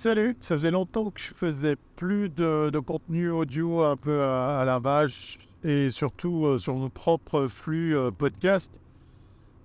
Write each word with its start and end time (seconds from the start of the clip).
Salut, 0.00 0.36
ça 0.38 0.54
faisait 0.54 0.70
longtemps 0.70 1.10
que 1.10 1.20
je 1.20 1.34
faisais 1.34 1.74
plus 1.96 2.28
de, 2.28 2.78
contenu 2.78 3.30
audio 3.30 3.82
un 3.82 3.96
peu 3.96 4.22
à, 4.22 4.60
à 4.60 4.64
la 4.64 4.78
vache 4.78 5.40
et 5.64 5.90
surtout 5.90 6.46
euh, 6.46 6.56
sur 6.56 6.76
nos 6.76 6.88
propres 6.88 7.48
flux 7.48 7.96
euh, 7.96 8.12
podcast. 8.12 8.80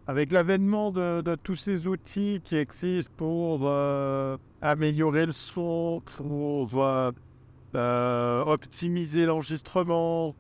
Avec 0.08 0.32
l'avènement 0.32 0.90
de, 0.90 1.36
tous 1.44 1.54
ces 1.54 1.86
outils 1.86 2.42
qui 2.44 2.56
existent 2.56 3.14
pour 3.16 3.60
euh, 3.66 4.36
améliorer 4.64 5.28
le 5.28 5.32
son, 5.34 6.02
pour 6.18 6.84
euh, 6.84 8.44
optimiser 8.44 9.28
l'enregistrement, 9.28 10.34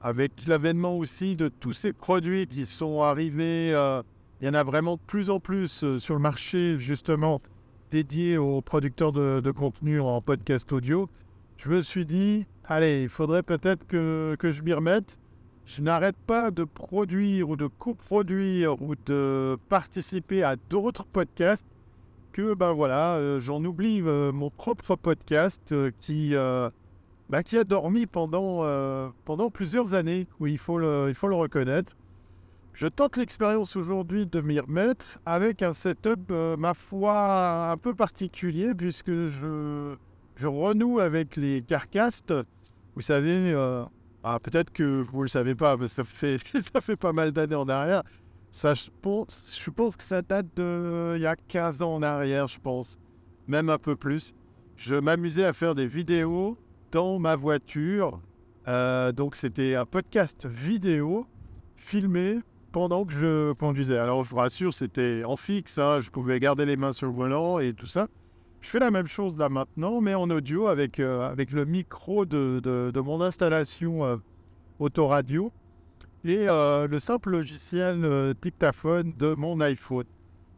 avec 0.00 0.46
l'avènement 0.46 0.96
aussi 0.96 1.34
de 1.34 1.48
tous 1.48 1.72
ces 1.72 1.92
produits 1.92 2.46
qui 2.46 2.66
sont 2.66 3.02
arrivés, 3.02 3.70
il 4.40 4.46
y 4.46 4.48
en 4.48 4.54
a 4.54 4.62
vraiment 4.62 4.94
de 4.94 5.02
plus 5.04 5.28
en 5.28 5.40
plus 5.40 5.98
sur 5.98 6.14
le 6.14 6.20
marché 6.20 6.78
justement 6.78 7.42
dédié 7.94 8.38
aux 8.38 8.60
producteurs 8.60 9.12
de, 9.12 9.38
de 9.38 9.50
contenu 9.52 10.00
en 10.00 10.20
podcast 10.20 10.72
audio. 10.72 11.08
Je 11.58 11.68
me 11.68 11.80
suis 11.80 12.04
dit, 12.04 12.44
allez, 12.64 13.04
il 13.04 13.08
faudrait 13.08 13.44
peut-être 13.44 13.86
que, 13.86 14.34
que 14.36 14.50
je 14.50 14.64
m'y 14.64 14.72
remette. 14.72 15.20
Je 15.64 15.80
n'arrête 15.80 16.16
pas 16.26 16.50
de 16.50 16.64
produire 16.64 17.50
ou 17.50 17.54
de 17.54 17.68
coproduire 17.68 18.82
ou 18.82 18.96
de 19.06 19.56
participer 19.68 20.42
à 20.42 20.56
d'autres 20.56 21.04
podcasts 21.04 21.64
que, 22.32 22.54
ben 22.54 22.72
voilà, 22.72 23.14
euh, 23.14 23.38
j'en 23.38 23.64
oublie 23.64 24.02
euh, 24.04 24.32
mon 24.32 24.50
propre 24.50 24.96
podcast 24.96 25.70
euh, 25.70 25.92
qui, 26.00 26.34
bah, 27.30 27.44
qui 27.44 27.56
a 27.56 27.62
dormi 27.62 28.06
pendant, 28.06 28.66
pendant 29.24 29.50
plusieurs 29.50 29.94
années. 29.94 30.26
Oui, 30.40 30.50
il 30.50 30.58
faut 30.58 30.78
le, 30.78 31.06
il 31.10 31.14
faut 31.14 31.28
le 31.28 31.36
reconnaître. 31.36 31.92
Je 32.74 32.88
tente 32.88 33.16
l'expérience 33.16 33.76
aujourd'hui 33.76 34.26
de 34.26 34.40
m'y 34.40 34.58
remettre 34.58 35.20
avec 35.24 35.62
un 35.62 35.72
setup, 35.72 36.28
euh, 36.32 36.56
ma 36.56 36.74
foi, 36.74 37.70
un 37.70 37.76
peu 37.76 37.94
particulier 37.94 38.74
puisque 38.74 39.12
je, 39.12 39.94
je 40.34 40.48
renoue 40.48 40.98
avec 40.98 41.36
les 41.36 41.62
Carcast. 41.62 42.34
Vous 42.96 43.02
savez, 43.02 43.52
euh, 43.52 43.84
ah, 44.24 44.40
peut-être 44.40 44.72
que 44.72 45.02
vous 45.02 45.18
ne 45.18 45.22
le 45.22 45.28
savez 45.28 45.54
pas, 45.54 45.76
mais 45.76 45.86
ça 45.86 46.02
fait, 46.02 46.38
ça 46.74 46.80
fait 46.80 46.96
pas 46.96 47.12
mal 47.12 47.30
d'années 47.30 47.54
en 47.54 47.68
arrière. 47.68 48.02
Ça, 48.50 48.74
je 48.74 48.90
pense, 49.00 49.56
je 49.62 49.70
pense 49.70 49.94
que 49.94 50.02
ça 50.02 50.22
date 50.22 50.46
de 50.56 51.14
il 51.14 51.22
y 51.22 51.26
a 51.26 51.36
15 51.36 51.80
ans 51.80 51.94
en 51.94 52.02
arrière, 52.02 52.48
je 52.48 52.58
pense. 52.58 52.98
Même 53.46 53.68
un 53.68 53.78
peu 53.78 53.94
plus. 53.94 54.34
Je 54.76 54.96
m'amusais 54.96 55.44
à 55.44 55.52
faire 55.52 55.76
des 55.76 55.86
vidéos 55.86 56.58
dans 56.90 57.20
ma 57.20 57.36
voiture. 57.36 58.20
Euh, 58.66 59.12
donc, 59.12 59.36
c'était 59.36 59.76
un 59.76 59.86
podcast 59.86 60.46
vidéo 60.46 61.28
filmé 61.76 62.40
pendant 62.74 63.04
que 63.04 63.12
je 63.12 63.52
conduisais. 63.52 63.96
Alors, 63.96 64.24
je 64.24 64.30
vous 64.30 64.36
rassure, 64.36 64.74
c'était 64.74 65.22
en 65.24 65.36
fixe. 65.36 65.78
hein, 65.78 66.00
je 66.00 66.10
pouvais 66.10 66.40
garder 66.40 66.66
les 66.66 66.76
mains 66.76 66.92
sur 66.92 67.06
le 67.06 67.12
volant 67.14 67.60
et 67.60 67.72
tout 67.72 67.86
ça. 67.86 68.08
Je 68.62 68.68
fais 68.68 68.80
la 68.80 68.90
même 68.90 69.06
chose 69.06 69.38
là 69.38 69.48
maintenant, 69.48 70.00
mais 70.00 70.14
en 70.14 70.28
audio 70.28 70.66
avec, 70.66 70.98
euh, 70.98 71.20
avec 71.30 71.52
le 71.52 71.64
micro 71.66 72.24
de, 72.26 72.60
de- 72.60 73.00
mon 73.00 73.20
installation 73.20 74.04
euh, 74.04 74.16
autoradio 74.80 75.52
et 76.24 76.48
euh, 76.48 76.88
le 76.88 76.98
simple 76.98 77.30
logiciel 77.30 78.04
euh, 78.04 78.34
dictaphone 78.42 79.12
de 79.16 79.34
mon 79.34 79.60
iPhone. 79.60 80.06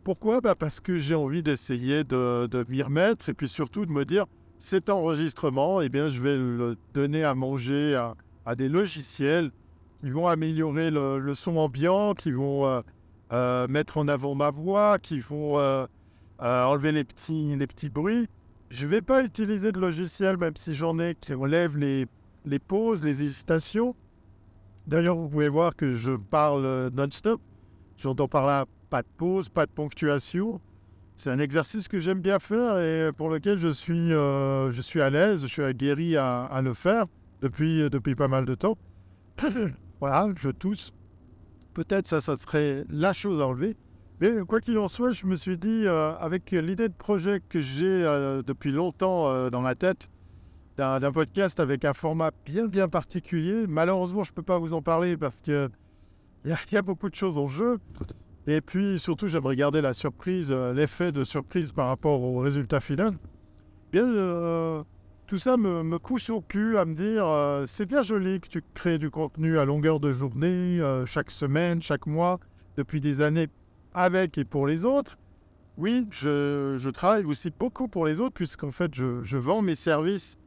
Pourquoi? 0.02 0.40
Bah, 0.40 0.54
Parce 0.54 0.80
que 0.80 0.96
j'ai 0.96 1.14
envie 1.16 1.42
d'essayer 1.42 2.02
de, 2.02 2.46
de 2.46 2.64
m'y 2.70 2.82
remettre 2.82 3.28
et 3.28 3.34
puis 3.34 3.48
surtout 3.48 3.84
de 3.84 3.92
me 3.92 4.06
dire 4.06 4.24
cet 4.58 4.88
enregistrement, 4.88 5.82
eh 5.82 5.90
bien, 5.90 6.08
je 6.08 6.22
vais 6.22 6.36
le 6.36 6.76
donner 6.94 7.24
à 7.24 7.34
manger 7.34 7.94
à, 7.94 8.14
à 8.46 8.54
des 8.54 8.70
logiciels 8.70 9.50
qui 10.00 10.10
vont 10.10 10.26
améliorer 10.26 10.90
le, 10.90 11.34
son 11.34 11.56
ambiant, 11.56 12.14
qui 12.14 12.32
vont 12.32 12.66
euh, 12.66 12.80
euh, 13.32 13.66
mettre 13.68 13.98
en 13.98 14.08
avant 14.08 14.34
ma 14.34 14.50
voix, 14.50 14.98
qui 14.98 15.20
vont 15.20 15.58
euh, 15.58 15.86
enlever 16.38 16.92
les 16.92 17.04
petits, 17.04 17.56
les 17.56 17.66
petits 17.66 17.88
bruits. 17.88 18.28
Je 18.70 18.84
ne 18.86 18.90
vais 18.90 19.02
pas 19.02 19.22
utiliser 19.22 19.72
de 19.72 19.78
logiciel, 19.78 20.36
même 20.36 20.56
si 20.56 20.74
j'en 20.74 20.98
ai, 20.98 21.14
qui 21.20 21.34
enlève 21.34 21.76
les, 21.76 22.06
les 22.44 22.58
pauses, 22.58 23.02
les 23.02 23.22
hésitations. 23.22 23.94
D'ailleurs, 24.86 25.16
vous 25.16 25.28
pouvez 25.28 25.48
voir 25.48 25.74
que 25.74 25.94
je 25.94 26.12
parle 26.12 26.90
non-stop. 26.94 27.40
J'entends 27.96 28.28
par 28.28 28.46
là 28.46 28.66
pas 28.90 29.02
de 29.02 29.08
pause, 29.16 29.48
pas 29.48 29.66
de 29.66 29.70
ponctuation. 29.70 30.60
C'est 31.16 31.30
un 31.30 31.38
exercice 31.38 31.88
que 31.88 31.98
j'aime 31.98 32.20
bien 32.20 32.38
faire 32.38 32.78
et 32.78 33.10
pour 33.12 33.30
lequel 33.30 33.58
je 33.58 33.68
suis, 33.68 34.10
je 34.10 34.80
suis 34.80 35.00
à 35.00 35.08
l'aise, 35.10 35.42
je 35.42 35.46
suis 35.46 35.62
aguerri 35.62 36.16
à, 36.16 36.44
à 36.44 36.60
le 36.60 36.74
faire 36.74 37.06
depuis, 37.40 37.88
depuis 37.88 38.14
pas 38.14 38.28
mal 38.28 38.44
de 38.44 38.54
temps. 38.54 38.76
voilà, 40.00 40.28
je 40.36 40.50
tousse. 40.50 40.92
Peut-être 41.74 42.06
ça, 42.06 42.20
ça 42.20 42.36
serait 42.36 42.84
la 42.88 43.12
chose 43.12 43.40
à 43.40 43.46
enlever. 43.46 43.76
Mais 44.20 44.30
quoi 44.48 44.60
qu'il 44.60 44.78
en 44.78 44.88
soit, 44.88 45.12
je 45.12 45.26
me 45.26 45.36
suis 45.36 45.58
dit, 45.58 45.84
euh, 45.86 46.14
avec 46.18 46.50
l'idée 46.50 46.88
de 46.88 46.94
projet 46.94 47.42
que 47.48 47.60
j'ai 47.60 47.84
euh, 47.84 48.42
depuis 48.42 48.72
longtemps 48.72 49.28
euh, 49.28 49.50
dans 49.50 49.60
la 49.60 49.74
tête, 49.74 50.08
d'un 50.78 51.12
podcast 51.12 51.58
avec 51.60 51.84
un 51.86 51.94
format 51.94 52.30
bien 52.44 52.66
bien 52.66 52.88
particulier, 52.88 53.66
malheureusement, 53.66 54.24
je 54.24 54.30
ne 54.30 54.34
peux 54.34 54.42
pas 54.42 54.58
vous 54.58 54.74
en 54.74 54.82
parler 54.82 55.16
parce 55.16 55.40
que 55.40 55.70
il 56.44 56.50
y, 56.50 56.74
y 56.74 56.78
a 56.78 56.82
beaucoup 56.82 57.10
de 57.10 57.14
choses 57.14 57.38
en 57.38 57.48
jeu. 57.48 57.78
Et 58.46 58.60
puis 58.60 58.98
surtout, 58.98 59.26
j'aimerais 59.26 59.56
garder 59.56 59.80
la 59.80 59.92
surprise, 59.92 60.52
l'effet 60.52 61.12
de 61.12 61.24
surprise 61.24 61.72
par 61.72 61.88
rapport 61.88 62.22
au 62.22 62.38
résultat 62.38 62.80
final. 62.80 63.14
Bien, 63.90 64.84
tout 65.26 65.38
ça 65.38 65.56
me, 65.56 65.82
me 65.82 65.98
couche 65.98 66.30
au 66.30 66.40
cul 66.40 66.78
à 66.78 66.84
me 66.84 66.94
dire, 66.94 67.26
euh, 67.26 67.64
c'est 67.66 67.86
bien 67.86 68.02
joli 68.02 68.40
que 68.40 68.48
tu 68.48 68.62
crées 68.74 68.98
du 68.98 69.10
contenu 69.10 69.58
à 69.58 69.64
longueur 69.64 69.98
de 70.00 70.12
journée, 70.12 70.80
euh, 70.80 71.04
chaque 71.06 71.30
semaine, 71.30 71.82
chaque 71.82 72.06
mois, 72.06 72.38
depuis 72.76 73.00
des 73.00 73.20
années 73.20 73.48
avec 73.92 74.38
et 74.38 74.44
pour 74.44 74.66
les 74.66 74.84
autres. 74.84 75.18
Oui, 75.78 76.06
je, 76.10 76.76
je 76.78 76.90
travaille 76.90 77.24
aussi 77.24 77.50
beaucoup 77.50 77.88
pour 77.88 78.06
les 78.06 78.20
autres, 78.20 78.34
puisqu'en 78.34 78.70
fait, 78.72 78.94
je, 78.94 79.22
je 79.24 79.36
vends 79.36 79.62
mes 79.62 79.74
services 79.74 80.38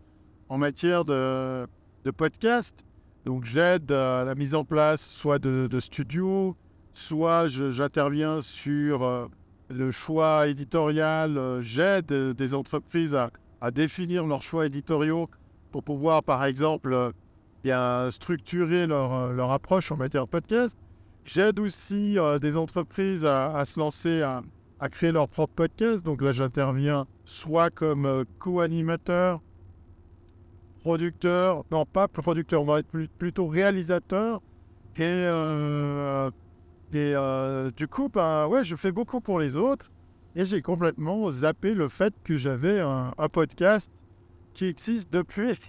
en 0.48 0.58
matière 0.58 1.06
de, 1.06 1.68
de 2.06 2.12
podcast. 2.12 2.84
Donc, 3.26 3.46
j'aide 3.46 3.92
à 3.92 4.24
la 4.24 4.34
mise 4.34 4.56
en 4.56 4.64
place 4.64 5.02
soit 5.02 5.40
de, 5.40 5.80
studios, 5.80 6.56
soit 6.94 7.48
j'interviens 7.48 8.42
sur 8.42 9.04
euh, 9.04 9.28
le 9.70 9.92
choix 9.92 10.48
éditorial. 10.48 11.38
euh, 11.38 11.62
j'aide 11.62 12.12
euh, 12.12 12.34
des 12.34 12.54
entreprises 12.54 13.14
à, 13.14 13.30
à 13.62 13.72
définir 13.72 14.26
leurs 14.26 14.44
choix 14.44 14.66
éditoriaux 14.66 15.30
pour 15.72 15.84
pouvoir, 15.84 16.24
par 16.24 16.46
exemple, 16.46 16.94
euh, 16.94 17.12
bien 17.64 18.10
structurer 18.12 18.88
leur, 18.88 19.14
euh, 19.14 19.34
leur 19.34 19.52
approche 19.52 19.92
en 19.92 19.98
matière 19.98 20.26
de 20.26 20.30
podcast. 20.30 20.78
J'aide 21.26 21.60
aussi 21.60 22.18
euh, 22.18 22.40
des 22.40 22.58
entreprises 22.58 23.26
à, 23.26 23.64
se 23.66 23.80
lancer, 23.80 24.22
à, 24.22 24.42
créer 24.90 25.12
leur 25.12 25.28
propre 25.28 25.54
podcast. 25.54 26.04
Donc 26.04 26.22
là, 26.22 26.32
j'interviens 26.32 27.06
soit 27.26 27.70
comme 27.70 28.26
co-animateur, 28.40 29.42
producteur, 30.80 31.66
non 31.72 31.86
pas 31.86 32.08
producteur, 32.08 32.62
on 32.62 32.66
va 32.66 32.80
être 32.80 33.08
plutôt 33.18 33.48
réalisateur. 33.48 34.42
Et, 34.98 35.28
du 37.78 37.88
coup, 37.88 38.10
ben, 38.10 38.48
ouais, 38.48 38.64
je 38.64 38.76
fais 38.76 38.92
beaucoup 38.92 39.22
pour 39.22 39.40
les 39.40 39.56
autres. 39.56 39.92
Et 40.40 40.46
j'ai 40.46 40.62
complètement 40.62 41.30
zappé 41.30 41.74
le 41.74 41.90
fait 41.90 42.14
que 42.24 42.38
j'avais 42.38 42.80
un, 42.80 43.12
podcast 43.30 43.92
qui 44.54 44.68
existe 44.68 45.12
depuis, 45.12 45.60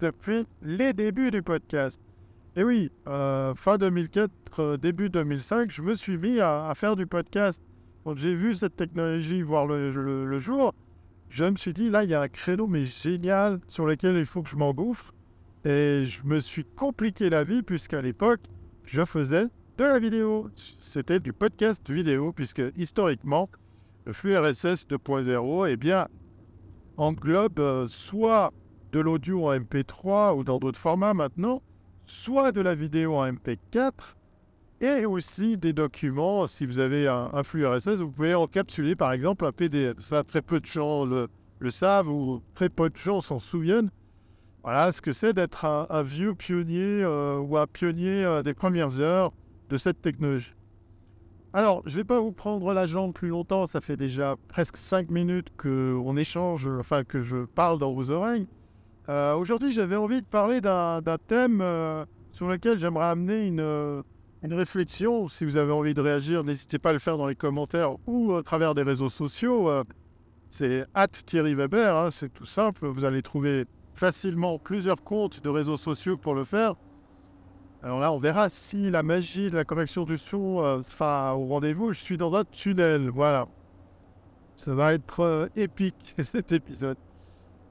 depuis 0.00 0.44
les 0.60 0.92
débuts 0.92 1.30
du 1.30 1.40
podcast. 1.40 2.00
Et 2.56 2.64
oui, 2.64 2.90
euh, 3.06 3.54
fin 3.54 3.78
2004, 3.78 4.32
euh, 4.58 4.76
début 4.76 5.08
2005, 5.08 5.70
je 5.70 5.82
me 5.82 5.94
suis 5.94 6.18
mis 6.18 6.40
à, 6.40 6.68
à 6.68 6.74
faire 6.74 6.96
du 6.96 7.06
podcast. 7.06 7.62
Quand 8.02 8.16
j'ai 8.16 8.34
vu 8.34 8.56
cette 8.56 8.74
technologie 8.74 9.40
voir 9.40 9.66
le, 9.66 9.92
le- 9.92 10.26
le 10.26 10.38
jour, 10.40 10.74
je 11.28 11.44
me 11.44 11.54
suis 11.54 11.72
dit, 11.72 11.88
là, 11.88 12.02
il 12.02 12.10
y 12.10 12.14
a 12.14 12.22
un 12.22 12.28
créneau, 12.28 12.66
mais 12.66 12.84
génial, 12.84 13.60
sur 13.68 13.86
lequel 13.86 14.16
il 14.16 14.26
faut 14.26 14.42
que 14.42 14.50
je 14.50 14.56
m'engouffre. 14.56 15.14
Et 15.64 16.06
je 16.06 16.24
me 16.24 16.40
suis 16.40 16.64
compliqué 16.64 17.30
la 17.30 17.44
vie, 17.44 17.62
puisqu'à 17.62 18.02
l'époque, 18.02 18.40
je 18.84 19.04
faisais 19.04 19.44
de 19.78 19.84
la 19.84 20.00
vidéo. 20.00 20.50
C'était 20.56 21.20
du 21.20 21.32
podcast 21.32 21.88
vidéo, 21.88 22.32
puisque 22.32 22.62
historiquement, 22.76 23.48
le 24.04 24.12
flux 24.12 24.36
RSS 24.36 24.86
2.0, 24.88 25.68
eh 25.70 25.76
bien, 25.76 26.08
englobe 26.96 27.60
euh, 27.60 27.86
soit 27.86 28.52
de 28.92 29.00
l'audio 29.00 29.48
en 29.48 29.54
MP3 29.54 30.36
ou 30.36 30.44
dans 30.44 30.58
d'autres 30.58 30.78
formats 30.78 31.14
maintenant, 31.14 31.62
soit 32.06 32.52
de 32.52 32.60
la 32.60 32.74
vidéo 32.74 33.14
en 33.14 33.26
MP4 33.26 33.92
et 34.80 35.06
aussi 35.06 35.56
des 35.56 35.72
documents. 35.72 36.46
Si 36.46 36.66
vous 36.66 36.78
avez 36.78 37.06
un, 37.08 37.42
flux 37.42 37.66
RSS, 37.66 38.00
vous 38.00 38.10
pouvez 38.10 38.34
encapsuler 38.34 38.96
par 38.96 39.12
exemple 39.12 39.46
un 39.46 39.52
PDF. 39.52 39.98
Ça, 40.00 40.24
très 40.24 40.42
peu 40.42 40.60
de 40.60 40.66
gens 40.66 41.04
le, 41.04 41.28
savent 41.70 42.08
ou 42.08 42.42
très 42.54 42.68
peu 42.68 42.90
de 42.90 42.96
gens 42.96 43.20
s'en 43.20 43.38
souviennent. 43.38 43.90
Voilà 44.64 44.92
ce 44.92 45.00
que 45.00 45.12
c'est 45.12 45.32
d'être 45.32 45.64
un, 45.64 45.86
un 45.90 46.02
vieux 46.02 46.34
pionnier 46.34 47.02
euh, 47.02 47.38
ou 47.38 47.56
un 47.56 47.66
pionnier 47.66 48.24
euh, 48.24 48.42
des 48.42 48.54
premières 48.54 49.00
heures 49.00 49.32
de 49.70 49.76
cette 49.76 50.02
technologie. 50.02 50.52
Alors, 51.54 51.82
je 51.84 51.92
ne 51.92 51.96
vais 51.96 52.04
pas 52.04 52.18
vous 52.18 52.32
prendre 52.32 52.72
la 52.72 52.86
jambe 52.86 53.12
plus 53.12 53.28
longtemps, 53.28 53.66
ça 53.66 53.82
fait 53.82 53.98
déjà 53.98 54.36
presque 54.48 54.78
5 54.78 55.10
minutes 55.10 55.48
qu'on 55.58 56.16
échange, 56.16 56.66
enfin 56.66 57.04
que 57.04 57.20
je 57.20 57.44
parle 57.44 57.78
dans 57.78 57.92
vos 57.92 58.10
oreilles. 58.10 58.46
Euh, 59.10 59.34
Aujourd'hui, 59.34 59.70
j'avais 59.70 59.96
envie 59.96 60.22
de 60.22 60.26
parler 60.26 60.62
d'un 60.62 61.02
thème 61.26 61.60
euh, 61.60 62.06
sur 62.30 62.48
lequel 62.48 62.78
j'aimerais 62.78 63.04
amener 63.04 63.46
une, 63.46 63.60
euh, 63.60 64.00
une 64.42 64.54
réflexion. 64.54 65.28
Si 65.28 65.44
vous 65.44 65.58
avez 65.58 65.72
envie 65.72 65.92
de 65.92 66.00
réagir, 66.00 66.42
n'hésitez 66.42 66.78
pas 66.78 66.90
à 66.90 66.92
le 66.94 66.98
faire 66.98 67.18
dans 67.18 67.26
les 67.26 67.34
commentaires 67.34 67.96
ou 68.06 68.32
à 68.32 68.42
travers 68.42 68.74
des 68.74 68.82
réseaux 68.82 69.10
sociaux. 69.10 69.70
C'est 70.48 70.86
Thierry 71.26 71.54
Weber, 71.54 71.94
hein, 71.94 72.10
c'est 72.10 72.32
tout 72.32 72.46
simple. 72.46 72.86
Vous 72.86 73.04
allez 73.04 73.20
trouver 73.20 73.66
facilement 73.94 74.58
plusieurs 74.58 75.02
comptes 75.04 75.42
de 75.42 75.50
réseaux 75.50 75.76
sociaux 75.76 76.16
pour 76.16 76.34
le 76.34 76.44
faire. 76.44 76.76
Alors 77.84 77.98
là, 77.98 78.12
on 78.12 78.18
verra 78.18 78.48
si 78.48 78.90
la 78.90 79.02
magie 79.02 79.50
de 79.50 79.56
la 79.56 79.64
correction 79.64 80.04
du 80.04 80.16
son 80.16 80.62
euh, 80.62 80.82
sera 80.82 81.36
au 81.36 81.46
rendez-vous. 81.46 81.92
Je 81.92 82.00
suis 82.00 82.16
dans 82.16 82.36
un 82.36 82.44
tunnel, 82.44 83.08
voilà. 83.08 83.48
Ça 84.56 84.72
va 84.72 84.94
être 84.94 85.20
euh, 85.20 85.48
épique 85.56 86.14
cet 86.22 86.52
épisode. 86.52 86.96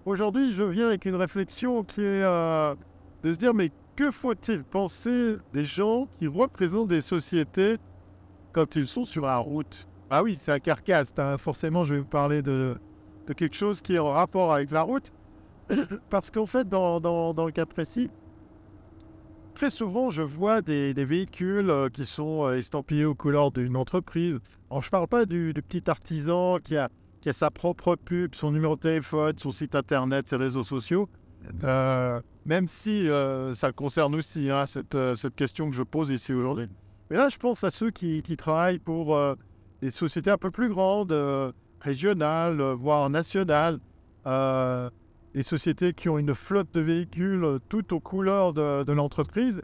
Aujourd'hui, 0.06 0.52
je 0.52 0.64
viens 0.64 0.88
avec 0.88 1.06
une 1.06 1.16
réflexion 1.16 1.84
qui 1.84 2.02
est 2.02 2.24
euh, 2.24 2.76
de 3.24 3.34
se 3.34 3.38
dire 3.38 3.54
mais 3.54 3.72
que 3.96 4.12
faut-il 4.12 4.64
penser 4.64 5.38
des 5.54 5.64
gens 5.64 6.08
qui 6.20 6.28
représentent 6.28 6.90
des 6.90 7.02
sociétés 7.02 7.78
quand 8.52 8.76
ils 8.76 8.88
sont 8.88 9.06
sur 9.06 9.26
la 9.26 9.38
route? 9.38 9.88
Ah 10.10 10.24
oui, 10.24 10.36
c'est 10.40 10.52
un 10.52 10.60
carcasse. 10.60 11.14
Hein. 11.18 11.38
Forcément, 11.38 11.86
je 11.86 11.94
vais 11.94 12.00
vous 12.02 12.06
parler 12.06 12.42
de, 12.42 12.76
quelque 13.38 13.56
chose 13.56 13.82
qui 13.82 13.96
est 13.96 14.00
en 14.00 14.10
rapport 14.10 14.52
avec 14.52 14.72
la 14.72 14.82
route. 14.82 15.14
Parce 16.10 16.30
qu'en 16.32 16.46
fait, 16.46 16.68
dans, 16.68 17.00
le 17.00 17.52
cas 17.52 17.66
précis, 17.66 18.10
très 19.62 19.70
souvent, 19.70 20.10
je 20.10 20.24
vois 20.24 20.64
des, 20.64 20.92
véhicules 21.06 21.70
euh, 21.70 21.88
qui 21.88 22.04
sont 22.04 22.48
euh, 22.48 22.58
estampillés 22.58 23.06
aux 23.06 23.14
couleurs 23.14 23.52
d'une 23.52 23.76
entreprise. 23.76 24.40
Alors, 24.72 24.82
je 24.82 24.88
ne 24.88 24.90
parle 24.90 25.08
pas 25.08 25.28
du, 25.28 25.54
petit 25.54 25.88
artisan 25.88 26.58
qui 26.58 26.76
a, 26.78 26.90
qui 27.22 27.30
a 27.30 27.34
sa 27.34 27.52
propre 27.52 27.96
pub, 27.96 28.34
son 28.34 28.50
numéro 28.50 28.76
de 28.76 28.82
téléphone, 28.82 29.38
son 29.38 29.52
site 29.52 29.76
internet, 29.76 30.28
ses 30.28 30.38
réseaux 30.38 30.64
sociaux. 30.64 31.08
Euh, 31.64 32.20
même 32.44 32.68
si 32.68 33.06
ça 33.06 33.68
le 33.68 33.74
concerne 33.74 34.16
aussi, 34.16 34.50
hein, 34.50 34.66
cette, 34.66 34.98
cette, 35.16 35.36
question 35.36 35.70
que 35.70 35.76
je 35.76 35.84
pose 35.84 36.10
ici 36.10 36.34
aujourd'hui. 36.34 36.68
Mais 37.12 37.18
là, 37.18 37.30
je 37.30 37.38
pense 37.38 37.64
à 37.64 37.70
ceux 37.70 37.92
qui, 37.92 38.24
qui 38.24 38.38
travaillent 38.38 38.80
pour 38.80 39.16
des 39.84 39.92
sociétés 39.92 40.32
un 40.32 40.40
peu 40.40 40.50
plus 40.50 40.70
grandes, 40.70 41.16
régionales, 41.82 42.60
voire 42.60 43.12
nationales 43.12 43.78
des 45.34 45.44
sociétés 45.44 45.94
qui 45.94 46.10
ont 46.10 46.18
une 46.18 46.34
flotte 46.34 46.74
de 46.74 46.82
véhicules 46.82 47.44
euh, 47.44 47.60
toutes 47.70 47.94
aux 47.94 48.00
couleurs 48.00 48.54
de, 48.54 48.92
l'entreprise 48.92 49.62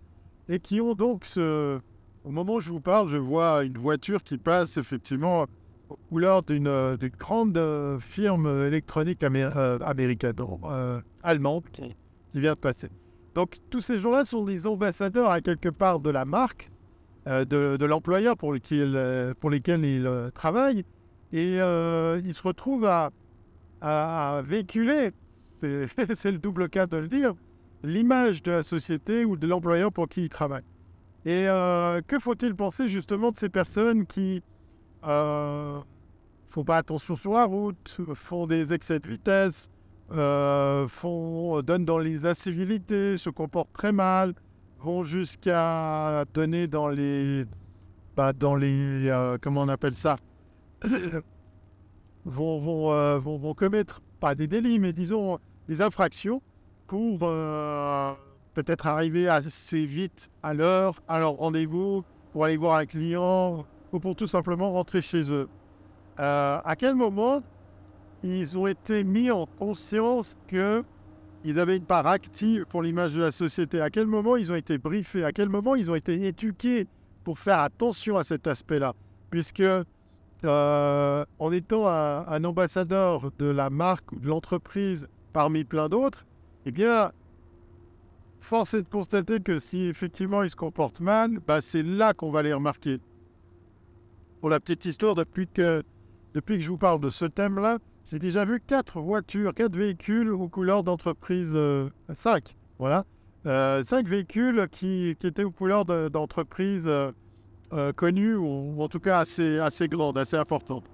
et 0.50 0.60
qui 0.60 0.82
ont 0.82 0.94
donc 0.94 1.26
ce... 1.26 1.80
Au 2.24 2.30
moment 2.30 2.56
où 2.56 2.60
je 2.60 2.70
vous 2.70 2.82
parle, 2.82 3.08
je 3.08 3.18
vois 3.18 3.64
une 3.64 3.78
voiture 3.78 4.22
qui 4.22 4.38
passe 4.38 4.76
effectivement 4.78 5.46
aux 5.90 5.98
couleurs 6.10 6.44
d'une 6.44 6.68
euh, 6.68 6.98
grande 7.18 7.58
euh, 7.58 8.00
firme 8.00 8.64
électronique 8.66 9.24
américaine, 9.24 10.34
allemande, 11.24 11.64
qui, 11.72 11.96
vient 12.34 12.54
de 12.54 12.60
passer. 12.60 12.90
Donc 13.34 13.56
tous 13.70 13.82
ces 13.82 14.00
gens-là 14.00 14.26
sont 14.26 14.44
des 14.44 14.68
ambassadeurs 14.68 15.32
à 15.32 15.42
quelque 15.42 15.70
part 15.70 16.00
de 16.00 16.10
la 16.10 16.26
marque, 16.26 16.70
de, 17.26 17.86
l'employeur 17.86 18.38
pour, 18.38 18.56
pour 19.40 19.50
lesquels 19.50 19.86
ils 19.86 20.32
travaillent, 20.34 20.86
et 21.34 21.56
ils 21.56 22.34
se 22.34 22.42
retrouvent 22.44 22.86
à, 22.86 23.12
à 23.82 24.42
véhiculer 24.46 25.12
c'est 26.14 26.32
le 26.32 26.38
double 26.38 26.70
cas 26.70 26.88
de 26.88 26.98
le 26.98 27.08
dire, 27.08 27.34
l'image 27.84 28.44
de 28.44 28.52
la 28.52 28.64
société 28.64 29.26
ou 29.26 29.36
de 29.38 29.48
l'employeur 29.48 29.92
pour 29.92 30.08
qui 30.08 30.24
il 30.24 30.30
travaille. 30.30 30.64
Et 31.26 31.48
euh, 31.48 32.02
que 32.08 32.20
faut-il 32.20 32.56
penser 32.56 32.88
justement 32.88 33.32
de 33.32 33.38
ces 33.38 33.50
personnes 33.50 34.06
qui 34.06 34.42
euh, 35.04 35.80
font 36.48 36.64
pas 36.64 36.78
attention 36.78 37.16
sur 37.16 37.34
la 37.34 37.46
route, 37.46 37.98
font 38.14 38.48
des 38.48 38.74
excès 38.74 39.00
de 39.00 39.08
vitesse, 39.08 39.70
euh, 40.12 40.88
font, 40.88 41.62
donnent 41.62 41.86
dans 41.86 42.00
les 42.00 42.26
incivilités, 42.26 43.18
se 43.18 43.30
comportent 43.30 43.74
très 43.74 43.92
mal, 43.92 44.34
vont 44.80 45.04
jusqu'à 45.04 46.24
donner 46.34 46.68
dans 46.68 46.88
les, 46.88 47.46
bah, 48.16 48.32
dans 48.34 48.56
les, 48.56 49.10
euh, 49.10 49.38
comment 49.42 49.62
on 49.62 49.70
appelle 49.70 49.96
ça, 49.96 50.18
vont, 52.26 52.60
vont, 52.60 53.20
vont, 53.20 53.38
vont 53.38 53.54
commettre 53.54 54.02
pas 54.20 54.34
des 54.34 54.48
délits, 54.48 54.80
mais 54.80 54.94
disons 54.94 55.40
des 55.68 55.82
infractions 55.82 56.42
pour 56.88 57.20
euh, 57.24 58.14
peut-être 58.54 58.88
arriver 58.88 59.28
assez 59.28 59.86
vite 59.86 60.30
à 60.42 60.54
l'heure, 60.54 61.02
à 61.08 61.20
leur 61.20 61.34
rendez-vous, 61.34 62.04
pour 62.32 62.46
aller 62.46 62.58
voir 62.58 62.78
un 62.78 62.86
client 62.86 63.66
ou 63.92 64.00
pour 64.00 64.16
tout 64.16 64.28
simplement 64.28 64.72
rentrer 64.72 65.02
chez 65.02 65.32
eux. 65.32 65.50
Euh, 66.20 66.60
à 66.64 66.76
quel 66.76 66.96
moment 66.96 67.44
ils 68.24 68.58
ont 68.58 68.68
été 68.68 69.04
mis 69.04 69.30
en 69.30 69.46
conscience 69.46 70.36
que 70.48 70.84
ils 71.44 71.60
avaient 71.60 71.78
une 71.78 71.86
part 71.86 72.08
active 72.08 72.66
pour 72.66 72.82
l'image 72.82 73.14
de 73.14 73.22
la 73.22 73.32
société? 73.32 73.80
À 73.80 73.90
quel 73.90 74.08
moment 74.08 74.36
ils 74.36 74.52
ont 74.52 74.56
été 74.56 74.78
briefés? 74.78 75.24
À 75.24 75.32
quel 75.32 75.50
moment 75.50 75.76
ils 75.76 75.92
ont 75.92 75.96
été 75.96 76.26
éduqués 76.26 76.88
pour 77.24 77.40
faire 77.40 77.60
attention 77.60 78.18
à 78.18 78.24
cet 78.24 78.48
aspect-là? 78.48 78.94
Puisque 79.30 79.64
euh, 80.44 81.26
en 81.40 81.52
étant 81.52 81.88
un, 81.88 82.44
ambassadeur 82.44 83.32
de 83.40 83.46
la 83.46 83.70
marque 83.70 84.12
ou 84.12 84.20
de 84.20 84.28
l'entreprise 84.28 85.08
parmi 85.38 85.66
plein 85.66 85.88
d'autres, 85.88 86.26
eh 86.66 86.72
bien, 86.72 87.12
force 88.40 88.74
est 88.74 88.82
de 88.82 88.90
constater 88.90 89.40
que 89.40 89.60
si 89.60 89.84
effectivement 89.84 90.42
ils 90.42 90.50
se 90.50 90.56
comportent 90.56 91.00
mal, 91.00 91.38
bah, 91.46 91.62
c'est 91.62 91.84
là 91.84 92.16
qu'on 92.16 92.32
va 92.32 92.42
les 92.42 92.54
remarquer. 92.54 93.00
Pour 94.42 94.50
la 94.50 94.60
petite 94.60 94.86
histoire, 94.86 95.14
depuis 95.14 95.48
que, 95.48 95.84
depuis 96.34 96.58
que 96.58 96.64
je 96.64 96.70
vous 96.70 96.80
parle 96.80 97.00
de 97.02 97.12
ce 97.12 97.26
thème-là, 97.26 97.78
j'ai 98.10 98.18
déjà 98.18 98.46
vu 98.46 98.60
quatre 98.66 99.00
voitures, 99.00 99.54
quatre 99.54 99.76
véhicules 99.76 100.32
aux 100.32 100.48
couleurs 100.48 100.84
d'entreprise, 100.84 101.52
5, 101.52 101.56
euh, 101.56 101.90
cinq, 102.16 102.56
voilà, 102.80 103.06
euh, 103.46 103.84
cinq 103.84 104.08
véhicules 104.08 104.68
qui, 104.72 105.16
qui, 105.20 105.28
étaient 105.28 105.44
aux 105.44 105.52
couleurs 105.52 105.86
d'entreprise 105.86 106.88
euh, 106.88 107.94
connues 107.96 108.38
ou, 108.38 108.82
en 108.82 108.88
tout 108.88 109.00
cas 109.00 109.20
assez, 109.20 109.60
assez 109.60 109.88
grandes, 109.88 110.18
assez 110.18 110.36
importantes. 110.36 110.90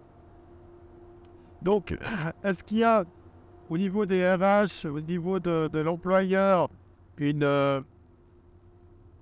Donc, 1.61 1.97
est-ce 2.43 2.61
qu'il 2.61 2.79
y 2.79 2.83
a 2.83 3.05
au 3.69 3.77
niveau 3.77 4.05
des 4.05 4.27
RH, 4.27 4.87
au 4.87 5.01
niveau 5.01 5.39
de, 5.39 5.79
l'employeur, 5.79 6.69
une, 7.17 7.43
euh, 7.43 7.81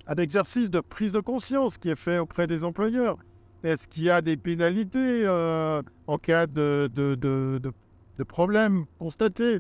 un 0.07 0.15
exercice 0.15 0.69
de 0.69 0.79
prise 0.79 1.11
de 1.11 1.19
conscience 1.19 1.77
qui 1.77 1.89
est 1.89 1.95
fait 1.95 2.17
auprès 2.17 2.47
des 2.47 2.63
employeurs 2.63 3.17
Est-ce 3.63 3.88
qu'il 3.88 4.03
y 4.03 4.09
a 4.09 4.21
des 4.21 4.38
pénalités 4.38 5.25
euh, 5.25 5.81
en 6.07 6.17
cas 6.17 6.47
de, 6.47 6.89
de, 6.93 7.15
de 7.15 8.23
problèmes 8.23 8.85
constatés 8.99 9.59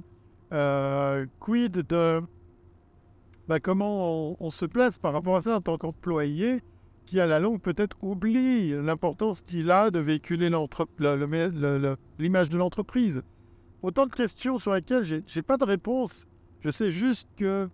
Quid 1.39 1.87
de 1.87 2.21
bah, 3.51 3.59
comment 3.59 4.37
on, 4.39 4.49
se 4.49 4.65
place 4.65 4.97
par 4.97 5.11
rapport 5.11 5.35
à 5.35 5.41
ça 5.41 5.57
en 5.57 5.61
tant 5.61 5.77
qu'employé 5.77 6.63
qui 7.05 7.19
à 7.19 7.27
la 7.27 7.41
longue 7.41 7.59
peut-être 7.59 7.97
oublie 8.01 8.69
l'importance 8.69 9.41
qu'il 9.41 9.71
a 9.71 9.91
de 9.91 9.99
véhiculer 9.99 10.49
l'image 10.49 12.49
de 12.49 12.57
l'entreprise? 12.57 13.23
Autant 13.83 14.05
de 14.05 14.13
questions 14.13 14.57
sur 14.59 14.73
lesquelles 14.73 15.03
je 15.03 15.15
n'ai 15.15 15.41
pas 15.41 15.57
de 15.57 15.63
réponse. 15.63 16.27
Je 16.59 16.69
sais 16.69 16.91
juste 16.91 17.27
que 17.35 17.67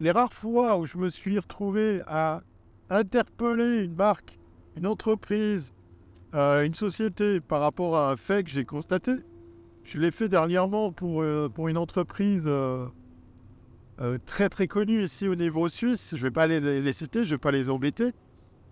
les 0.00 0.10
rares 0.10 0.32
fois 0.32 0.78
où 0.78 0.86
je 0.86 0.96
me 0.96 1.10
suis 1.10 1.38
retrouvé 1.38 2.00
à 2.06 2.42
interpeller 2.88 3.84
une 3.84 3.94
marque, 3.94 4.38
une 4.76 4.86
entreprise, 4.86 5.74
euh, 6.34 6.64
une 6.64 6.74
société 6.74 7.40
par 7.40 7.60
rapport 7.60 7.96
à 7.96 8.12
un 8.12 8.16
fait 8.16 8.44
que 8.44 8.50
j'ai 8.50 8.64
constaté, 8.64 9.16
je 9.84 9.98
l'ai 9.98 10.10
fait 10.10 10.28
dernièrement 10.28 10.92
pour, 10.92 11.22
euh, 11.22 11.48
pour 11.48 11.68
une 11.68 11.76
entreprise 11.76 12.44
euh, 12.46 12.88
très 14.24 14.48
très 14.48 14.66
connue 14.66 15.02
ici 15.02 15.28
au 15.28 15.34
niveau 15.34 15.68
suisse. 15.68 16.10
Je 16.12 16.16
ne 16.16 16.22
vais 16.22 16.30
pas 16.30 16.46
les, 16.46 16.80
les, 16.80 16.92
citer, 16.92 17.20
je 17.20 17.30
ne 17.30 17.30
vais 17.34 17.38
pas 17.38 17.52
les 17.52 17.68
embêter 17.68 18.12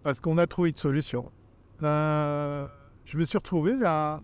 parce 0.02 0.20
qu'on 0.20 0.38
a 0.38 0.46
trouvé 0.46 0.70
une 0.70 0.76
solution. 0.76 1.30
Je 1.82 3.18
me 3.18 3.25
suis 3.25 3.36
retrouvé 3.36 3.75
à, 3.84 4.22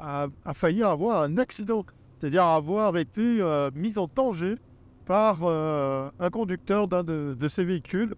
à, 0.00 0.54
failli 0.54 0.82
avoir 0.82 1.22
un 1.22 1.38
accident, 1.38 1.84
c'est-à-dire 2.18 2.44
avoir 2.44 2.96
été 2.96 3.20
euh, 3.40 3.70
mis 3.74 3.98
en 3.98 4.08
danger 4.14 4.56
par 5.06 5.40
euh, 5.42 6.10
un 6.18 6.30
conducteur 6.30 6.88
d'un 6.88 7.04
de, 7.04 7.48
ces 7.48 7.64
véhicules. 7.64 8.14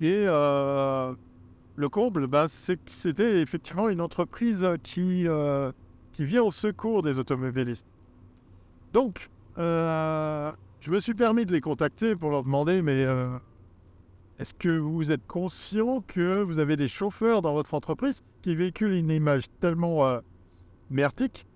Et 0.00 0.26
le 0.26 1.88
comble, 1.90 2.26
ben, 2.26 2.46
c'était 2.86 3.40
effectivement 3.40 3.88
une 3.88 4.00
entreprise 4.00 4.66
qui, 4.82 5.26
qui 6.12 6.24
vient 6.24 6.42
au 6.42 6.52
secours 6.52 7.02
des 7.02 7.18
automobilistes. 7.18 7.86
Donc, 8.92 9.28
je 9.56 10.90
me 10.90 11.00
suis 11.00 11.14
permis 11.14 11.46
de 11.46 11.52
les 11.52 11.60
contacter 11.60 12.14
pour 12.14 12.30
leur 12.30 12.44
demander, 12.44 12.80
mais 12.80 13.04
est-ce 14.38 14.54
que 14.54 14.68
vous 14.68 15.10
êtes 15.10 15.26
conscient 15.26 16.00
que 16.06 16.42
vous 16.42 16.60
avez 16.60 16.76
des 16.76 16.86
chauffeurs 16.86 17.42
dans 17.42 17.52
votre 17.54 17.74
entreprise 17.74 18.22
qui 18.42 18.54
véhiculent 18.54 18.92
une 18.92 19.10
image 19.10 19.46
tellement 19.58 20.06
euh, 20.06 20.20
merdique 20.90 21.46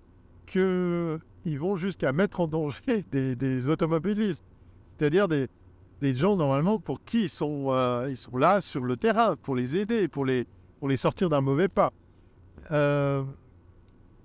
qu'ils 0.45 1.59
vont 1.59 1.75
jusqu'à 1.75 2.11
mettre 2.11 2.39
en 2.39 2.47
danger 2.47 3.05
des, 3.11 3.69
automobilistes 3.69 4.43
C'est-à-dire 4.97 5.27
des, 5.27 5.47
gens 6.01 6.35
normalement 6.35 6.79
pour 6.79 7.03
qui 7.03 7.23
ils 7.23 7.29
sont, 7.29 7.67
euh, 7.69 8.07
ils 8.09 8.17
sont 8.17 8.35
là 8.37 8.59
sur 8.59 8.83
le 8.83 8.97
terrain, 8.97 9.35
pour 9.37 9.55
les 9.55 9.77
aider, 9.77 10.07
pour 10.07 10.25
les, 10.25 10.45
pour 10.79 10.89
les 10.89 10.97
sortir 10.97 11.29
d'un 11.29 11.41
mauvais 11.41 11.69
pas. 11.69 11.93
Euh, 12.71 13.23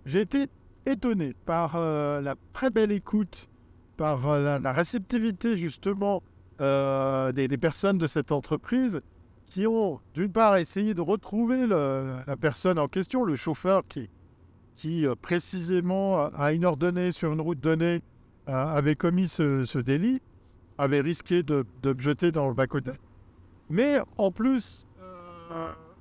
j'ai 0.06 0.22
été 0.22 0.46
étonné 0.86 1.34
par 1.44 1.78
la 1.78 2.34
très 2.52 2.70
belle 2.70 2.90
écoute, 2.90 3.48
par 3.96 4.38
la 4.38 4.72
réceptivité 4.72 5.56
justement 5.56 6.22
euh, 6.60 7.30
des, 7.30 7.56
personnes 7.56 7.98
de 7.98 8.08
cette 8.08 8.32
entreprise 8.32 9.00
qui 9.46 9.68
ont, 9.68 10.00
d'une 10.14 10.32
part, 10.32 10.56
essayé 10.56 10.92
de 10.92 11.00
retrouver 11.00 11.68
la 11.68 12.36
personne 12.40 12.80
en 12.80 12.88
question, 12.88 13.22
le 13.22 13.36
chauffeur 13.36 13.82
qui, 13.86 14.10
qui 14.78 15.06
euh, 15.06 15.14
précisément 15.20 16.30
à 16.34 16.52
une 16.52 16.64
heure 16.64 16.76
donnée 16.76 17.10
sur 17.10 17.32
une 17.32 17.40
route 17.40 17.60
donnée 17.60 18.00
avait 18.46 18.94
commis 18.94 19.28
ce, 19.28 19.78
délit, 19.78 20.22
avait 20.78 21.00
risqué 21.00 21.42
de, 21.42 21.66
me 21.84 21.98
jeter 21.98 22.32
dans 22.32 22.48
le 22.48 22.54
bas-côté. 22.54 22.92
Mais 23.68 24.00
en 24.16 24.30
plus, 24.30 24.86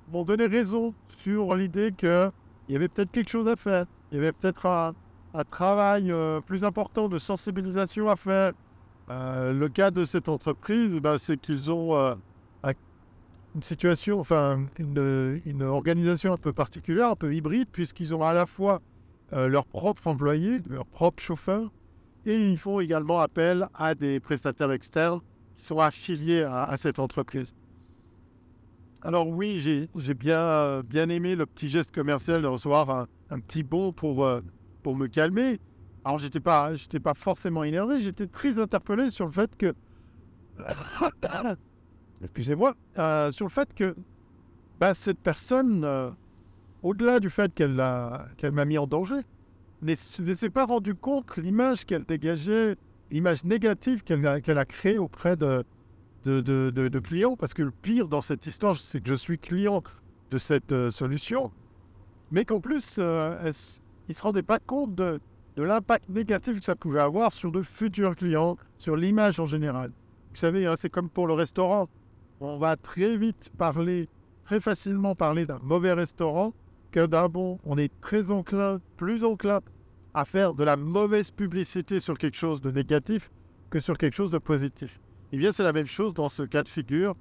m'ont 0.10 0.24
donné 0.24 0.46
raison 0.46 0.94
sur 1.18 1.58
l'idée 1.58 1.92
qu'il 1.92 2.32
y 2.70 2.76
avait 2.78 2.88
peut-être 2.88 3.12
quelque 3.12 3.30
chose 3.30 3.50
à 3.50 3.58
faire. 3.58 3.86
Il 4.12 4.16
y 4.16 4.18
avait 4.20 4.32
peut-être 4.32 4.66
un, 4.66 4.94
travail 5.52 6.14
plus 6.46 6.64
important 6.64 7.10
de 7.10 7.18
sensibilisation 7.18 8.08
à 8.08 8.16
faire. 8.16 8.54
le 9.10 9.68
cas 9.68 9.92
de 9.92 10.06
cette 10.06 10.30
entreprise, 10.30 10.98
ben, 11.02 11.18
c'est 11.18 11.36
qu'ils 11.36 11.70
ont 11.70 12.16
une 13.56 13.64
situation, 13.64 14.20
enfin 14.20 14.66
une, 14.78 15.64
organisation 15.64 16.34
un 16.34 16.38
peu 16.38 16.54
particulière, 16.54 17.10
un 17.10 17.16
peu 17.16 17.34
hybride, 17.34 17.68
puisqu'ils 17.72 18.14
ont 18.14 18.24
à 18.24 18.34
la 18.34 18.46
fois 18.46 18.82
euh, 19.34 19.48
leurs 19.48 19.66
propres 19.66 20.08
employés, 20.08 20.60
leurs 20.70 20.86
propres 20.86 21.22
chauffeurs, 21.22 21.72
et 22.26 22.36
ils 22.36 22.58
font 22.58 22.80
également 22.80 23.20
appel 23.20 23.68
à 23.74 23.96
des 23.96 24.20
prestataires 24.20 24.72
externes 24.72 25.22
qui 25.56 25.66
sont 25.66 25.80
affiliés 25.80 26.44
à, 26.44 26.76
cette 26.78 27.00
entreprise. 27.00 27.54
Alors 29.02 29.28
oui, 29.28 29.60
j'ai 29.96 30.14
bien, 30.14 30.82
bien 30.84 31.10
aimé 31.10 31.36
le 31.36 31.46
petit 31.46 31.70
geste 31.70 31.94
commercial 31.94 32.42
de 32.42 32.48
recevoir 32.48 33.08
un, 33.30 33.40
petit 33.40 33.64
bon 33.64 33.92
pour, 33.92 34.26
euh, 34.26 34.42
pour 34.84 34.96
me 34.96 35.08
calmer. 35.08 35.60
Alors 36.04 36.20
j'étais 36.20 36.40
pas, 36.40 36.72
pas 37.04 37.14
forcément 37.14 37.64
énervé, 37.64 38.02
j'étais 38.02 38.28
très 38.28 38.60
interpellé 38.60 39.10
sur 39.10 39.26
le 39.26 39.32
fait 39.32 39.56
que 39.56 39.74
excusez-moi, 42.24 42.76
euh, 42.98 43.32
sur 43.32 43.46
le 43.46 43.52
fait 43.52 43.74
que 43.74 43.96
bah, 44.80 44.94
cette 44.94 45.20
personne, 45.20 45.84
euh, 45.84 46.10
au-delà 46.84 47.20
du 47.20 47.30
fait 47.30 47.54
qu'elle 47.54 47.74
m'a 47.74 48.66
mis 48.66 48.78
en 48.78 48.88
danger, 48.88 49.22
ne 49.82 49.96
s'est 49.96 50.50
pas 50.50 50.66
rendu 50.66 50.96
compte 50.96 51.38
l'image 51.38 51.86
qu'elle 51.86 52.04
dégageait, 52.04 52.76
l'image 53.12 53.44
négative 53.44 54.04
qu'elle 54.04 54.26
a, 54.26 54.66
créée 54.66 54.98
auprès 54.98 55.36
de, 55.36 55.64
de, 56.26 57.00
clients. 57.00 57.36
Parce 57.36 57.54
que 57.54 57.64
le 57.64 57.72
pire 57.72 58.08
dans 58.08 58.22
cette 58.22 58.46
histoire, 58.46 58.76
c'est 58.78 59.02
que 59.02 59.10
je 59.10 59.16
suis 59.16 59.38
client 59.38 59.84
de 60.32 60.38
cette 60.38 60.72
euh, 60.72 60.92
solution, 60.92 61.52
mais 62.32 62.44
qu'en 62.44 62.60
plus, 62.60 62.98
il 62.98 63.04
ne 63.04 64.14
se 64.14 64.22
rendait 64.22 64.42
pas 64.42 64.60
compte 64.60 64.94
de, 64.96 65.20
de 65.56 65.64
l'impact 65.64 66.10
négatif 66.10 66.60
que 66.60 66.66
ça 66.66 66.76
pouvait 66.76 67.00
avoir 67.00 67.32
sur 67.32 67.52
de 67.52 67.62
futurs 67.62 68.16
clients, 68.16 68.58
sur 68.78 68.96
l'image 68.96 69.40
en 69.40 69.46
général. 69.46 69.92
Vous 70.32 70.36
savez, 70.38 70.68
hein, 70.68 70.76
c'est 70.78 70.90
comme 70.90 71.10
pour 71.10 71.28
le 71.28 71.34
restaurant 71.34 71.88
on 72.40 72.58
va 72.58 72.76
très 72.76 73.18
vite 73.18 73.50
parler, 73.58 74.10
très 74.46 74.60
facilement 74.60 75.16
parler 75.16 75.46
d'un 75.46 75.60
mauvais 75.64 75.94
restaurant 75.94 76.54
que 76.92 77.06
d'un 77.06 77.30
bon. 77.30 77.60
On 77.66 77.78
est 77.78 77.92
très 78.02 78.32
enclin, 78.32 78.80
plus 78.96 79.24
enclin 79.24 79.62
à 80.14 80.26
faire 80.26 80.54
de 80.54 80.64
la 80.64 80.78
mauvaise 80.78 81.32
publicité 81.32 82.00
sur 82.00 82.18
quelque 82.18 82.38
chose 82.38 82.62
de 82.62 82.72
négatif 82.72 83.32
que 83.70 83.80
sur 83.80 83.98
quelque 83.98 84.14
chose 84.14 84.32
de 84.32 84.38
positif. 84.38 85.00
Eh 85.32 85.38
bien, 85.38 85.52
c'est 85.52 85.64
la 85.64 85.74
même 85.74 85.88
chose 85.88 86.14
dans 86.14 86.30
ce 86.30 86.44
cas 86.44 86.64
de 86.64 86.70
figure. 86.70 87.16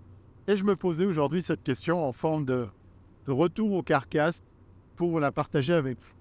Et 0.46 0.56
je 0.56 0.64
me 0.64 0.76
posais 0.76 1.04
aujourd'hui 1.04 1.42
cette 1.42 1.62
question 1.62 2.06
en 2.06 2.12
forme 2.12 2.44
de, 2.44 2.68
retour 3.26 3.72
au 3.72 3.82
carcasse 3.82 4.44
pour 4.94 5.18
la 5.18 5.32
partager 5.32 5.72
avec 5.72 5.98
vous. 5.98 6.12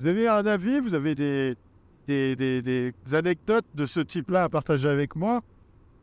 Vous 0.00 0.06
avez 0.08 0.26
un 0.26 0.44
avis, 0.46 0.80
vous 0.80 0.94
avez 0.94 1.14
des, 1.14 1.56
des 2.08 2.92
anecdotes 3.12 3.66
de 3.74 3.86
ce 3.86 4.00
type-là 4.00 4.44
à 4.44 4.48
partager 4.48 4.88
avec 4.88 5.14
moi? 5.14 5.42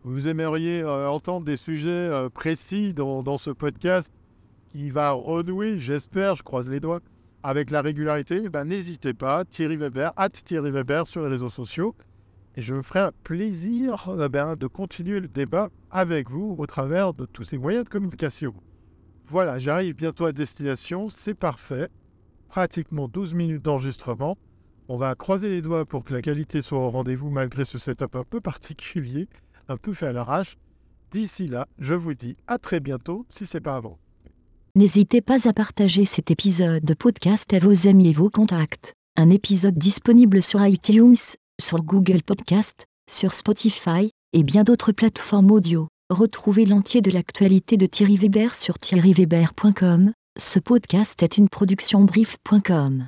Vous 0.07 0.29
aimeriez 0.29 0.81
euh, 0.83 1.09
entendre 1.09 1.45
des 1.45 1.57
sujets 1.57 1.89
euh, 1.89 2.29
précis 2.29 2.93
dans, 2.93 3.37
ce 3.37 3.49
podcast 3.49 4.09
qui 4.69 4.89
va 4.89 5.11
renouer, 5.11 5.79
j'espère, 5.79 6.37
je 6.37 6.43
croise 6.43 6.69
les 6.69 6.79
doigts, 6.79 7.01
avec 7.43 7.71
la 7.71 7.81
régularité, 7.81 8.47
ben, 8.47 8.63
n'hésitez 8.63 9.13
pas, 9.13 9.43
Thierry 9.43 9.75
Weber, 9.75 10.13
at 10.15 10.29
Thierry 10.29 10.71
Weber 10.71 11.07
sur 11.07 11.23
les 11.23 11.27
réseaux 11.27 11.49
sociaux. 11.49 11.93
Et 12.55 12.61
je 12.61 12.73
me 12.73 12.83
ferai 12.83 12.99
un 12.99 13.11
plaisir 13.23 14.07
euh, 14.07 14.29
ben, 14.29 14.55
de 14.55 14.67
continuer 14.67 15.19
le 15.19 15.27
débat 15.27 15.69
avec 15.91 16.29
vous 16.29 16.55
au 16.57 16.65
travers 16.65 17.13
de 17.13 17.25
tous 17.25 17.43
ces 17.43 17.57
moyens 17.57 17.83
de 17.83 17.89
communication. 17.89 18.53
Voilà, 19.25 19.59
j'arrive 19.59 19.95
bientôt 19.95 20.25
à 20.25 20.31
destination, 20.31 21.09
c'est 21.09 21.35
parfait. 21.35 21.89
Pratiquement 22.47 23.09
12 23.09 23.33
minutes 23.33 23.61
d'enregistrement. 23.61 24.37
On 24.87 24.95
va 24.95 25.15
croiser 25.15 25.49
les 25.49 25.61
doigts 25.61 25.85
pour 25.85 26.05
que 26.05 26.13
la 26.13 26.21
qualité 26.21 26.61
soit 26.61 26.79
au 26.79 26.89
rendez-vous 26.89 27.29
malgré 27.29 27.65
ce 27.65 27.77
setup 27.77 28.15
un 28.15 28.23
peu 28.23 28.39
particulier 28.39 29.27
un 29.69 29.77
peu 29.77 29.93
fait 29.93 30.07
à 30.07 30.13
l'arrache. 30.13 30.57
D'ici 31.11 31.47
là, 31.47 31.67
je 31.79 31.93
vous 31.93 32.13
dis 32.13 32.35
à 32.47 32.57
très 32.57 32.79
bientôt 32.79 33.25
si 33.29 33.45
c'est 33.45 33.61
pas 33.61 33.75
avant. 33.75 33.97
N'hésitez 34.75 35.21
pas 35.21 35.47
à 35.47 35.53
partager 35.53 36.05
cet 36.05 36.29
épisode 36.29 36.83
de 36.83 36.93
podcast 36.93 37.51
à 37.53 37.59
vos 37.59 37.87
amis 37.87 38.09
et 38.09 38.13
vos 38.13 38.29
contacts. 38.29 38.93
Un 39.15 39.29
épisode 39.29 39.77
disponible 39.77 40.43
sur 40.43 40.63
iTunes, 40.63 41.15
sur 41.59 41.81
Google 41.81 42.21
Podcast, 42.21 42.85
sur 43.09 43.33
Spotify 43.33 44.11
et 44.33 44.43
bien 44.43 44.63
d'autres 44.63 44.91
plateformes 44.91 45.51
audio. 45.51 45.87
Retrouvez 46.09 46.65
l'entier 46.65 47.01
de 47.01 47.09
l'actualité 47.09 47.77
de 47.77 47.85
Thierry 47.85 48.17
Weber 48.17 48.53
sur 48.53 48.77
thierryweber.com. 48.77 50.11
Ce 50.37 50.59
podcast 50.59 51.23
est 51.23 51.37
une 51.37 51.49
production 51.49 52.03
brief.com. 52.03 53.07